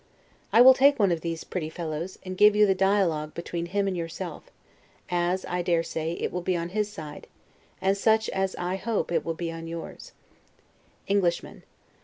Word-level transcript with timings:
I 0.51 0.61
will 0.61 0.73
take 0.73 0.97
one 0.97 1.11
of 1.11 1.21
these 1.21 1.43
pretty 1.43 1.69
fellows, 1.69 2.17
and 2.23 2.35
give 2.35 2.55
you 2.55 2.65
the 2.65 2.73
dialogue 2.73 3.35
between 3.35 3.67
him 3.67 3.87
and 3.87 3.95
yourself; 3.95 4.45
such 4.45 4.49
as, 5.11 5.45
I 5.45 5.61
dare 5.61 5.83
say, 5.83 6.13
it 6.13 6.31
will 6.31 6.41
be 6.41 6.57
on 6.57 6.69
his 6.69 6.91
side; 6.91 7.27
and 7.79 7.95
such 7.95 8.27
as, 8.29 8.55
I 8.55 8.77
hope, 8.77 9.11
it 9.11 9.23
will 9.23 9.35
be 9.35 9.51
on 9.51 9.67
yours: 9.67 10.13
Englishman. 11.05 11.61